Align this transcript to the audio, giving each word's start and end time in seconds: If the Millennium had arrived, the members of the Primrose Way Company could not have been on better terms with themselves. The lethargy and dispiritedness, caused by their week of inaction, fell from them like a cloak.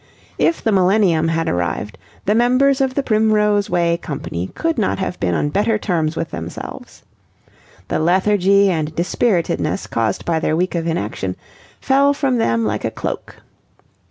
If 0.39 0.63
the 0.63 0.71
Millennium 0.71 1.27
had 1.27 1.47
arrived, 1.47 1.99
the 2.25 2.33
members 2.33 2.81
of 2.81 2.95
the 2.95 3.03
Primrose 3.03 3.69
Way 3.69 3.97
Company 3.97 4.47
could 4.55 4.79
not 4.79 4.97
have 4.97 5.19
been 5.19 5.35
on 5.35 5.49
better 5.49 5.77
terms 5.77 6.15
with 6.15 6.31
themselves. 6.31 7.03
The 7.87 7.99
lethargy 7.99 8.71
and 8.71 8.95
dispiritedness, 8.95 9.85
caused 9.85 10.25
by 10.25 10.39
their 10.39 10.55
week 10.55 10.73
of 10.73 10.87
inaction, 10.87 11.35
fell 11.79 12.15
from 12.15 12.39
them 12.39 12.65
like 12.65 12.83
a 12.83 12.89
cloak. 12.89 13.43